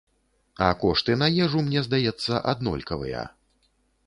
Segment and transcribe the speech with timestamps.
[0.67, 3.23] А кошты на ежу, мне здаецца, аднолькавыя.